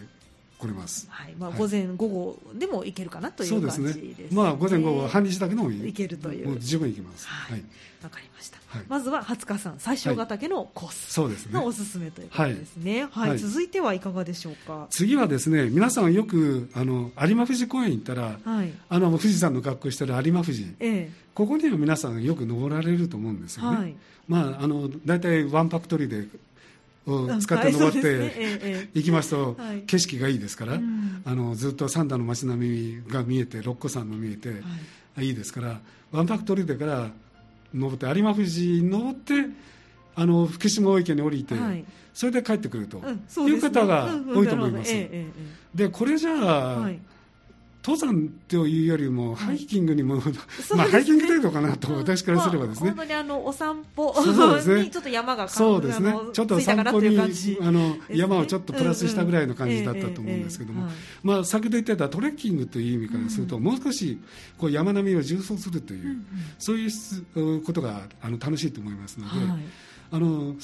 [0.58, 1.08] 来れます。
[1.10, 4.16] はい、まあ、午前、午後でも行けるかなという感じですね。
[4.32, 6.60] まあ、午前午後半日だけでも行けるという。
[6.60, 7.28] 十分行けます。
[7.28, 7.64] はい。
[8.04, 8.58] わかりました。
[8.88, 11.14] まずは初日さん最小型家のコース。
[11.14, 11.60] そうですね。
[11.60, 13.08] おすすめということですね。
[13.10, 13.40] はい。
[13.40, 14.88] 続いてはいかがでしょうか？
[14.92, 20.68] 次はですね、皆さんよくあの有馬富士公園行ったら、はい、あの富士山の格好してる有馬富士。
[20.80, 21.12] ええ。
[21.34, 23.78] ここには皆さんよく登られると思うんですよね。
[23.78, 23.96] はい、
[24.28, 26.28] まああの大体ワンパクトリーで
[27.08, 30.80] を使って登って行きますと景色がいいですから、
[31.26, 34.62] あのずっと三田の街並みが見えて六甲山も見えて、
[35.22, 35.80] い、いですから
[36.12, 37.10] ワンパクトリーでから
[37.74, 39.34] 登って有馬富士に登って
[40.16, 41.56] あの福島大池に降りて、
[42.14, 42.98] それで帰ってくると
[43.42, 44.94] いう方が多いと思います。
[45.74, 46.34] でこれじゃ
[46.86, 46.90] あ、
[47.86, 50.34] 登山というよりもハイキングにも、はい、
[50.76, 56.16] まあ、ハイキング程度かなと、私からすればですね、まあ、本当にあのお散歩そうです、ね、ちょっと山がそうですね。
[56.34, 57.20] ちょっと散歩に
[57.62, 60.90] あの山をちょっとプラスしたぐらいの感じだったと思うんですけども、
[61.22, 64.20] まあ、先ほど言ってたトレッキングという意味からすると、もう少し
[64.58, 66.18] こう山並みを重走するという、
[66.58, 69.46] そういうことがあの楽しいと思いますので。
[69.46, 69.60] はい、
[70.12, 70.56] あの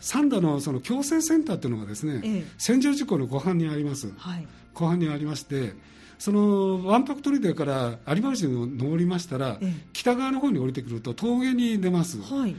[0.00, 5.74] 三田のその矯正センターというのがですね、ええ、千住事故の湖畔にあります、はい、湖畔にありまして
[6.22, 9.58] そのわんぱく砦から有馬市に登りましたら、
[9.92, 12.22] 北側の方に降りてくると峠に出ます。
[12.22, 12.54] はい。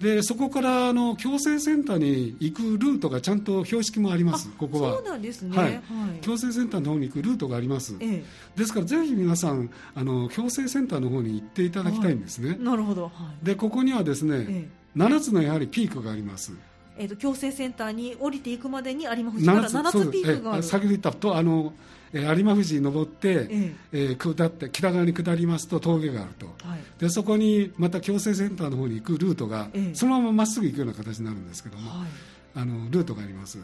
[0.00, 4.94] でそこからあの矯正センターに行くルートがちゃんと標識もあります、ここは。
[4.94, 5.82] そうなんですね、はい、
[6.22, 8.24] 矯正センターの方に行くルートがあります、ええ、
[8.56, 12.52] ですからぜひ皆さんあの、矯正センターの方に行っていただきたいんですね。
[12.52, 13.10] はい、なるほど、は
[13.42, 16.54] い、でここにはですね、ええ、7つのやはりピークがあります。
[16.96, 20.62] えーと、矯正センターに降りていくまでに有馬富士から7つピークがある。
[20.62, 21.72] 先ほど言ったとあの
[22.12, 23.98] えー、有馬富士に登って、ええ。
[24.12, 32.08] ー、下って北側に下りますと峠があると、はい、でそこにまた矯正センターの方に行くルートが、え、そのまままっすぐ行くような形になるんですけども、はい、
[32.54, 33.58] あのルートがあります。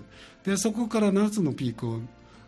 [0.45, 2.01] でそこから7つのピークを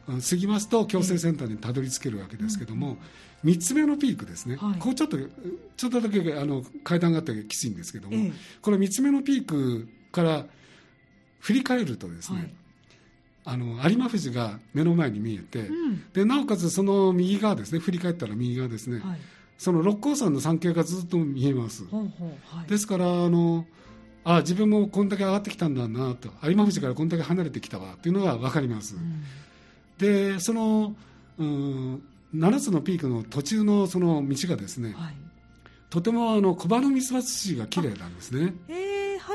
[0.07, 2.97] 過ぎますと矯正センターにたどり着けるわけですけども、
[3.45, 8.17] うん、3つ目のピークですね、はい、こうちょっとちょっとだけあの階段があってきついんですけども、
[8.63, 10.47] この3つ目のピークから
[11.41, 12.55] 振り返るとですね、
[13.45, 19.19] あの有馬富士が目の前に見えて、うん、でなおかつその右側ですね振り返ったら右側ですね、はい、
[19.59, 23.67] その六甲山の山系がずっと見えます、ほうほうはい、ですからあの
[24.23, 29.23] あ自分もこんだけ上がってきたんだなと有馬富士からこんだけ離れてきたわっていうのが分かります、うん、
[29.99, 30.95] でその、
[31.39, 32.03] うん、
[32.35, 35.15] 7つのピークの途中のその道がですね、はい、
[35.89, 38.55] とてもあの小葉のミツバツシが綺麗なんですね。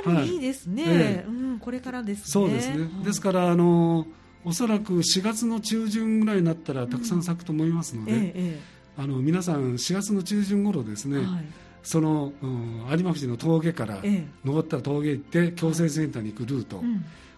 [0.04, 0.38] 春い。
[0.38, 1.26] いですね、はいえ。
[1.28, 2.24] ー、うん、これからですね。
[2.26, 4.08] そうですね、ですからあの
[4.44, 8.20] おそらく4月の中旬ぐらいになったらたくさん咲くと思いますので、うん。
[8.36, 11.46] えー、あの皆さん4月の中旬頃ですね、はい、
[11.82, 14.02] その、うん、有馬富士の峠から
[14.44, 16.84] 登った峠行って矯正センターに行くルート、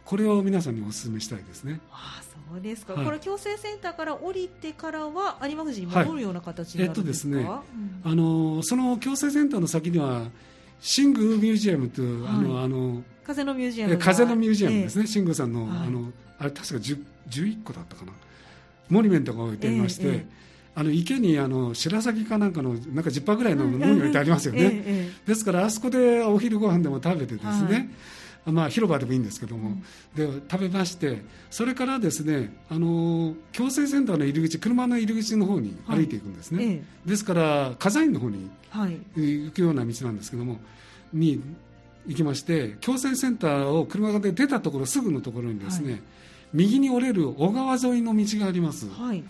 [0.03, 1.79] これを皆さんにお勧めしたいですね。
[1.91, 10.23] あそうですか、はい、これ矯正センターから降りてからは有馬富士に戻るような形になるんですか、はい、えっとですね、あのその矯正センターの先には
[10.79, 18.11] シングミュージアムという、はい、あのあの風のミュージアム風のミュージアムですね、えー、シングさんの,、はい、あのあれ確か11個だったかな。
[18.89, 20.25] モニュメントが置いていまして、えーえー、
[20.75, 27.89] あの池にあの白鷺かなんかのなんか10羽ぐらいのモニュメントありますよね、ですからあそこでお昼ご飯でも食べてですね、
[28.51, 29.77] まあ、広場でもいいんですけども、
[30.15, 38.49] で食べましてそれからですねあの矯正センターの入り口車の入り口の方に歩いていくんですね、はい、ですから火山院の方に
[39.15, 40.59] 行くような道なんですけども、
[41.13, 41.41] に
[42.07, 46.01] 行きまして矯正センターを車で出たところすぐのところにですね、はい、
[46.53, 49.23] 右に折れる小川沿いの道があります、はい、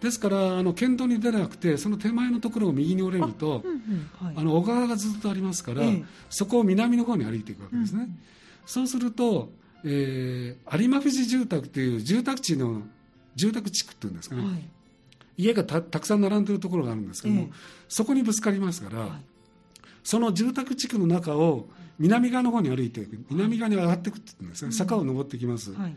[0.00, 3.74] ですからあの県道に出なくてその手前のところを右に折れるとあ、うん
[4.20, 4.26] うん。
[4.26, 8.18] はい、あの小川がずっとありますから、ええ、そこを南の方に歩いていくわけですね、うんうん、
[8.68, 9.50] そうすると、
[9.82, 12.82] えー、有馬富士住宅という住宅地の
[13.34, 14.68] 住宅地区っていうんですかね、
[15.38, 17.50] 家がたくさん並んでるところがあるんですけども、え、
[17.88, 19.20] そこにぶつかりますから、
[20.04, 21.66] その住宅地区の中を
[21.98, 25.96] 南側の方に歩いていく南側に上がっていくって言うんですね、坂を登ってきます、はい、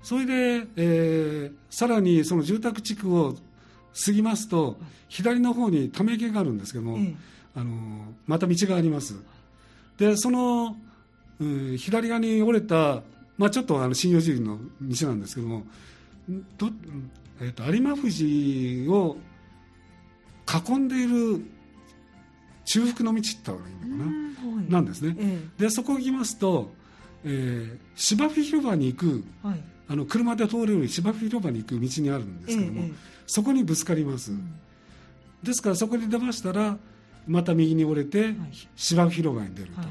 [0.00, 3.34] それで、えー、さらにその住宅地区を
[4.04, 4.76] 過ぎますと
[5.08, 6.98] 左の方にため池があるんですけども、
[7.56, 9.16] あのまた道があります。
[9.98, 10.85] でその、うん、
[11.76, 13.02] 左側に折れた、
[13.36, 15.64] まあ、ちょっとあの針葉樹林の道なんですけども
[16.58, 16.70] ど
[17.40, 19.16] えーと、有馬富士を
[20.68, 21.44] 囲んでいる
[22.64, 26.70] 中腹の道って言った方がいいのかな、はい、なんですね、ええ、でそこを行きますと、
[27.24, 32.90] えー、芝生広場に行く、はい、あの車で通れる芝生広場に行く道にあるんですけども、え、
[33.26, 34.50] そこにぶつかります、うん、
[35.42, 36.78] ですからそこに出ましたら
[37.26, 38.34] また右に折れて
[38.76, 39.88] 芝生広場に出ると、はい、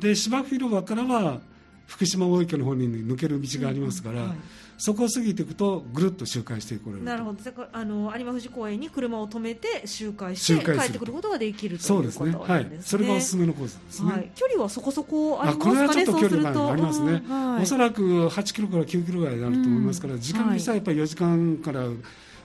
[0.00, 1.40] で芝生広場からは
[1.86, 4.38] 福島大池の方に抜ける道がありますから、うんはい、
[4.78, 7.38] そこを過ぎていくとぐるっと周回してこれるなるほど。
[7.72, 15.74] あの有馬富士公園に車を止めて周回して帰ってくることができるということですね、ね、はい、それがおすすめのコースですね、はい、距離はそこそこありますかね？
[15.74, 17.54] これはちょっと距離がありますね、うん。
[17.54, 21.88] はい、おそらく8キロから9キロぐらいになると思いますから、時間にしたらやっぱり4時間から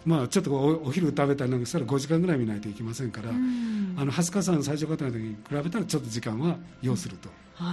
[0.05, 7.29] まあ、ちょっとお昼食べたりなんかしたら5時間ぐらい見ないといけませんから、あの20日さん最初方に比べたらちょっと時間は要すると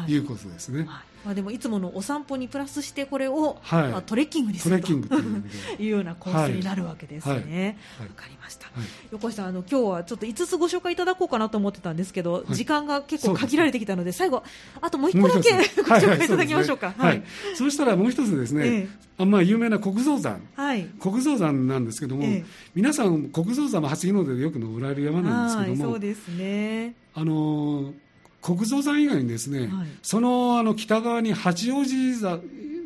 [0.09, 0.17] い。
[0.17, 0.81] うことですね。
[0.81, 0.89] はい。
[0.89, 3.89] はいまあ、でもいつものお散歩にプラスしてこれを、はい。
[3.91, 4.93] まあ、トレッキングにすると。
[5.79, 7.79] いうようなコースになるわけですね。
[8.01, 8.69] わ、かりました、
[9.11, 14.43] 横井さんあの今日はちょっと5つご紹介いただこうかなと思ってたんですけど、時間が結構限られてきたので最後
[14.81, 16.95] あともう一個だけご紹介いただきましょうか。
[16.97, 17.23] はい、
[17.55, 26.95] そうしたらもう一つですね、ええ、まあ有名な国蔵山、はい、国蔵山なんですけども、え、皆さん国蔵山も初日の出でよく登られる山なんですけども、そうですね。
[27.15, 27.93] あの
[28.43, 32.41] 国蔵山以外にですね、はい、そのあの北側に八王子山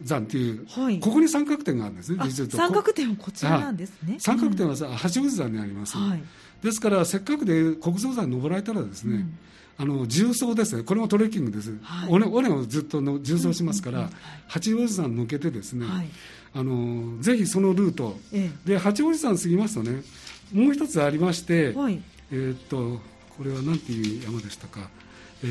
[0.04, 4.16] 山っていう、はい、ここに三角点があるんですね、三角点はこちらなんですね。
[4.20, 5.96] 三角点は八王子山にあります。
[5.96, 6.22] はい、
[6.62, 9.38] ですから、せっかくで国蔵山に登られたらですね、うん、
[9.78, 14.16] あの重曹ですね、これもトレッキングです、はい、尾根をずっとの重曹しますから、うんうんうん、
[14.46, 16.08] 八王子山抜けてですね、はい、
[16.54, 20.02] あのぜひそのルート、ええ、で八王子山過ぎますとね、
[20.52, 23.00] もう一つありまして、はい、えー、っと
[23.36, 24.88] これはなんていう山でしたか。
[25.46, 25.48] え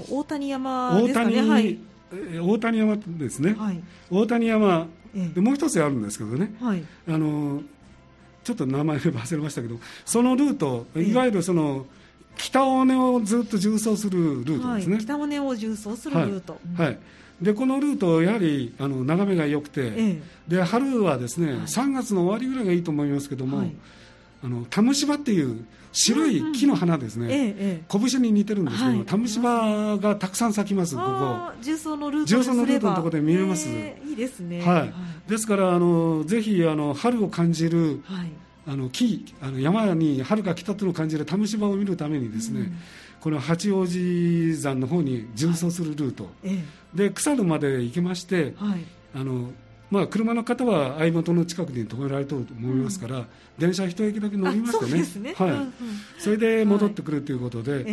[0.00, 1.78] ー、大谷山ですかね、はい、
[2.40, 3.80] 大谷山ですね、はい、
[4.10, 4.86] 大谷山、
[5.34, 7.62] でもう一つあるんですけどね、はい、あの
[8.44, 11.86] ちょっと名前忘れましたけど、そのルート、いわゆるその、
[12.36, 16.98] 北尾根をずっと縦走するルートですね、はい、北尾根を縦走するルート、はい、はい、
[17.42, 23.74] でこのルート、やはりあの眺めが良くて、ええ、で春はですね、はい、3月の終わりぐらいがいいと思いますけども、はい、
[24.44, 31.52] あのタムシバっていう白い木の花ですね、ええ、拳に似てるんですけど、はい、タムシバがたくさん咲きます、ここ。
[31.60, 38.30] 重曹のルート重曹のルートのところで見えます、えー、いいですね、はい、ですからあのぜひあの春を感じる、はい、
[38.66, 42.72] あの木あの山に春が来たというのを感じるタムシバを見るためにですね、うん、
[43.20, 49.50] この八王子山の方に順走するルート、はい、で草野まで行きまして、はい、あの
[49.90, 54.78] まあ、車の方は相本の近くに止められたと思いますから、うん、電車一駅だけ乗りまし
[55.14, 55.34] てね、ね。
[55.34, 55.72] はい、うんうん、
[56.18, 57.84] それで戻ってくるということで、はい、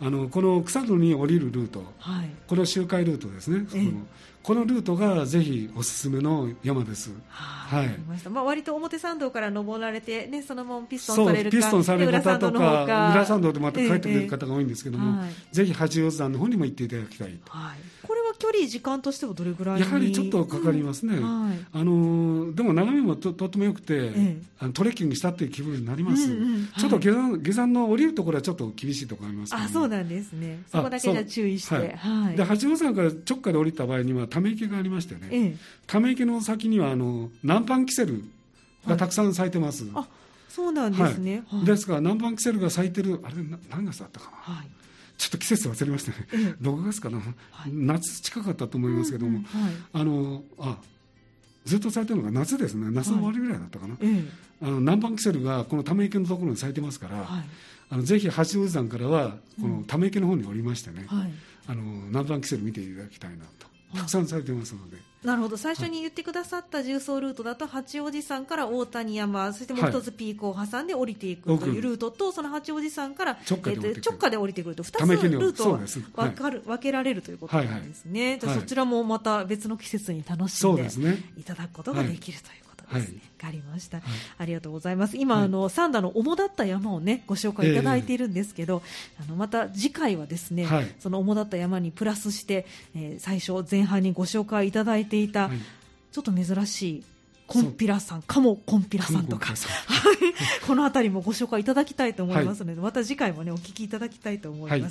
[0.00, 3.92] あのこの草野に降りるルート、はい、この周回ルートですね、え
[4.42, 7.10] このルートがぜひおすすめの山です。
[7.28, 7.88] はい。
[8.28, 17.52] まあ割と表参道から登られてねそのままピストンされるか、ピストンされる方とか裏参道でまた帰ってくる方が多いんですけども、ええ、ぜひ八王子山の方にも行っていただきたいと。
[17.52, 17.78] はい。
[18.02, 19.80] これは距離時間としてはどれぐらい？
[19.80, 21.16] やはりちょっとかかりますね。
[21.16, 26.24] うん、はい、あのでも眺めもととても良くて、え、あのトレッキングしたっていう気分になります。
[26.24, 30.62] うんうんはい、ちょっと下山下山の降りるところはちょっと厳しいところありますけど、あそうなんですね。
[30.70, 31.74] そこだけじゃ注意して。
[31.74, 31.96] はい。
[31.96, 38.24] はい、で八王子山から直下で降りた場合にはため池がありましてね、ええ、ため池の先にはあの南蛮キセル
[38.86, 40.08] がたくさん咲いてます、はい、あ
[40.48, 43.34] そうなんですね、はい、ですから南蛮キセルが咲いてるあれ
[43.68, 44.66] 何月だったかな、はい、
[45.18, 47.20] ちょっと季節忘れましたね、ええ、6月かな、
[47.66, 49.40] 夏近かったと思いますけども、
[49.92, 50.78] あのあ
[51.66, 52.90] ずっと咲いてるのが夏ですね。
[52.90, 53.96] 夏の終わりぐらいだったかな、
[54.62, 57.28] あの南蛮キセルがこのため池のところに咲いてますから、
[57.90, 61.06] あのぜひ八王子山からはこのため池の方に降りましてね、
[61.68, 64.96] あの南蛮キセル見ていただきたいなとたくさんされてますので。
[65.24, 65.56] なるほど。
[65.56, 75.78] 最初に言ってくださった重曹ルートだと八王子山から大谷山そしてもう一つピークを挟んで降りていくというルートと、はい、その八王子山から直下で,、えー、直下で降りてくると2つルートを
[76.16, 80.82] 分かる、分けられるということなんですね、じゃそちらもまた別の季節に楽しんで
[81.36, 82.61] いただくことができるという
[82.94, 83.20] ですね。
[83.38, 84.06] わ、かりました、はい、
[84.38, 85.16] ありがとうございます。
[85.16, 88.82] 今、はい、あの三田の主だった山をねご紹介いただいているんですけど、
[89.18, 95.50] えー、あのまた次回はですね、はい、その主だった山にプラスして、えー、最初前半にご紹介いただいていた、
[96.12, 97.04] ちょっと珍しい
[97.52, 99.56] コンピラさん、カモコンピラさんとか、はい、
[100.66, 104.80] この辺りもご紹介いただきたいと思いますので、はい、また次回もねお聞きいただきたいと思います。
[104.80, 104.90] はい、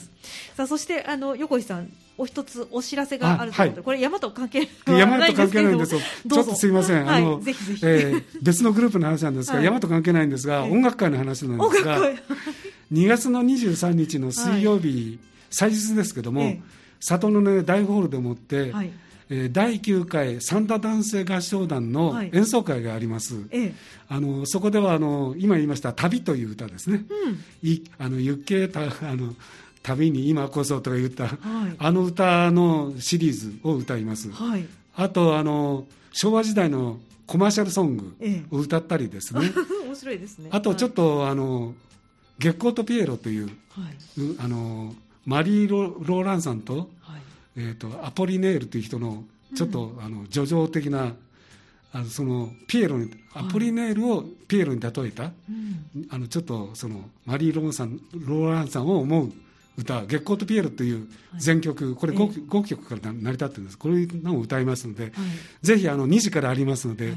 [0.57, 6.01] さあそしてあの横井さんお一つお知らせがあるということで、これ山と関係山と関係ないんですよ。
[6.29, 7.09] ちょっとすみません。
[7.09, 11.99] あの、ぜひぜひ、えー、別のグループの話なんですが、山と関係ないんですが、音楽会の話なんですが、
[12.91, 15.19] 2月の23日の水曜日、
[15.49, 16.57] 祭日ですけども、
[16.99, 18.71] 里のね大ホールでもって。
[19.31, 23.73] はいえー、第9回三田男性合唱団の演奏会があります、はい、
[24.09, 29.33] あのそこではあの今言いました「旅」という歌ですね、うん、いあの行けたあの
[29.83, 31.37] 旅に今こそとか言った、はい、
[31.77, 34.65] あの歌のシリーズを歌います、はい、
[34.97, 38.13] あとあの昭和時代のコマーシャルソング
[38.51, 39.53] を歌ったりですね、え
[39.85, 40.49] え、面白いですね。
[40.51, 41.73] あとちょっと、はい、あの
[42.37, 43.41] 月光とピエロとい。
[43.41, 43.49] う、
[44.39, 44.93] あの
[45.25, 46.89] マリーロ・ローランさんと,、
[47.57, 49.23] えーと、アポリネールという人の
[49.55, 51.13] ちょっと、うん、あの叙情的な
[51.93, 55.31] あのそのピエロにアポリネールをピエロに例えた、
[56.09, 59.33] あのちょっとそのマリー・ローさんローランさんを思う
[59.77, 63.77] 歌「月光とピエロ」という全曲、これ 5, 5, 曲から成り立ってるんです。
[63.77, 65.11] これのを歌いますので、
[65.61, 67.15] ぜひあの2時からありますので、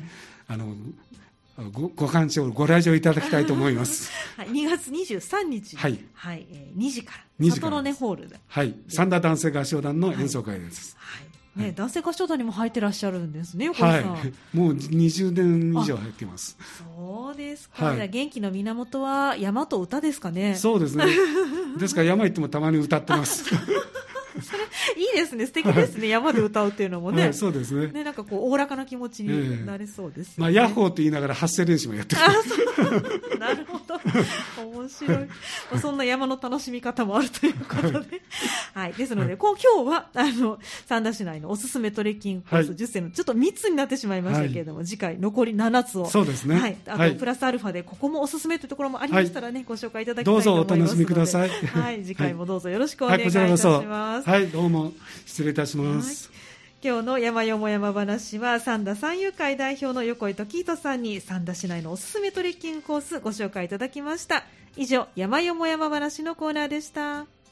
[0.49, 0.74] あの
[1.73, 4.11] ごご鑑賞ご来場いただきたいと思います。
[4.37, 10.97] はい、2月23日はい、はい、えー、2時から2時からホールで、はい、三田男性合唱団の演奏会です。
[10.99, 16.57] はい、はいね、男性合唱団にも入ってらっしゃるんですね、はい、もう20年以上入ってます。
[16.97, 20.57] そうですか、はい、元気の源は山と歌ですかね。
[20.57, 21.05] そうですね。
[21.79, 23.45] ですから山行ってもたまに歌ってます。
[24.97, 27.89] いいですね、素敵ですね、山で歌うっていうのもね、はい、そうですね。
[27.89, 30.35] ねなんかこう、おおらかな気持ちになれそうです、ね。
[30.37, 32.22] えー、まあ、ヤッホーと言いながら発声練習もやってる。
[33.39, 33.84] なるほど、
[34.59, 35.27] 面白い、ま
[35.75, 38.23] あ、そんな山の楽しみ方もあるということで、
[38.75, 51.49] はい、ですので、こう今日はあの三田市内のおすすめトレッキングコース10選の、ちょっと3つになってしまいましたけれども、次回、残り7つを、そうですね、はい、あとプラスアルファで、ここもおすすめというところもありましたらね、ご紹介いただきたいと思いますどうぞお楽しみください。
[51.49, 53.39] はい、次回もどうぞよろしくお願いいたし
[53.87, 54.29] ます。
[54.29, 54.93] はい、どうも
[55.25, 56.34] 失礼いたします。
[56.85, 64.45] 今日の山よも山話は三田三遊会代表の横井時人さんに三田市内のおすすめトレッキングコースご紹介いただきました。
[64.76, 67.24] 以上山よも山話のコーナーでした。